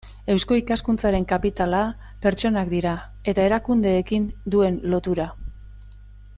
[0.35, 1.81] Eusko Ikaskuntzaren kapitala
[2.25, 2.95] pertsonak dira
[3.33, 5.33] eta erakundeekin duen lotura.